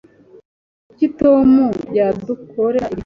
[0.87, 1.49] Kuki Tom
[1.97, 2.99] yadukorera ibi